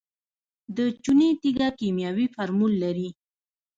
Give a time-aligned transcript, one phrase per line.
[0.77, 3.09] د چونې تیږه کیمیاوي فورمول لري.